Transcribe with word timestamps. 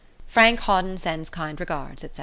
Frank 0.25 0.61
Hawden 0.61 0.97
sends 0.97 1.29
kind 1.29 1.59
regards, 1.59 2.01
&c. 2.01 2.09